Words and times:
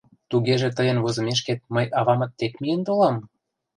—Тугеже, 0.29 0.69
тыйын 0.77 0.97
возымешкет, 1.03 1.59
мый 1.73 1.85
авамыт 1.99 2.31
дек 2.39 2.53
миен 2.61 2.81
толам? 2.87 3.15